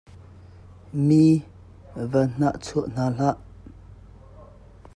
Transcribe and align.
Mi 1.07 1.21
va 2.11 2.21
hnahchuah 2.33 2.85
hna 2.89 3.05
hlah. 3.15 3.37